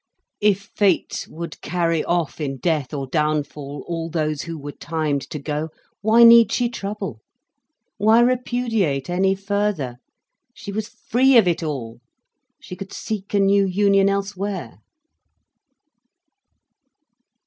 [0.39, 5.37] If fate would carry off in death or downfall all those who were timed to
[5.37, 5.69] go,
[6.01, 7.21] why need she trouble,
[7.97, 9.97] why repudiate any further.
[10.55, 12.01] She was free of it all,
[12.59, 14.79] she could seek a new union elsewhere.